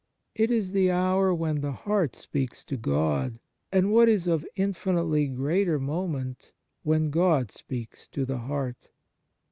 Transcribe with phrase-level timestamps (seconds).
[0.33, 1.31] It is the hour...
[1.31, 3.37] when the heart speaks to God,
[3.71, 8.89] and what is of infinitely greater moment, when God speaks to the heart."